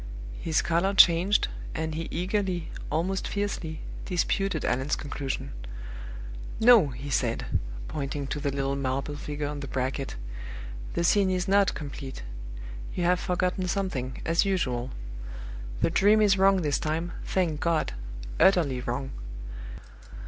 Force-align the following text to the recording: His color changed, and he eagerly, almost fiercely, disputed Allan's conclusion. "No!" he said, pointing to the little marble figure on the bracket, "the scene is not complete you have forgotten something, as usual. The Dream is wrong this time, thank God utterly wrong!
His 0.41 0.63
color 0.63 0.95
changed, 0.95 1.47
and 1.75 1.93
he 1.93 2.07
eagerly, 2.09 2.71
almost 2.91 3.27
fiercely, 3.27 3.81
disputed 4.05 4.65
Allan's 4.65 4.95
conclusion. 4.95 5.51
"No!" 6.59 6.87
he 6.87 7.11
said, 7.11 7.45
pointing 7.87 8.25
to 8.25 8.39
the 8.39 8.49
little 8.49 8.75
marble 8.75 9.15
figure 9.15 9.45
on 9.47 9.59
the 9.59 9.67
bracket, 9.67 10.15
"the 10.95 11.03
scene 11.03 11.29
is 11.29 11.47
not 11.47 11.75
complete 11.75 12.23
you 12.95 13.03
have 13.03 13.19
forgotten 13.19 13.67
something, 13.67 14.19
as 14.25 14.43
usual. 14.43 14.89
The 15.81 15.91
Dream 15.91 16.19
is 16.19 16.35
wrong 16.35 16.63
this 16.63 16.79
time, 16.79 17.11
thank 17.23 17.59
God 17.59 17.93
utterly 18.39 18.81
wrong! 18.81 19.11